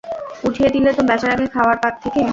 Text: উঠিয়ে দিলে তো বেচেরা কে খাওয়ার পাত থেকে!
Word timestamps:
উঠিয়ে 0.43 0.69
দিলে 0.75 0.91
তো 0.93 1.01
বেচেরা 1.09 1.35
কে 1.39 1.45
খাওয়ার 1.55 1.77
পাত 1.81 1.93
থেকে! 2.03 2.21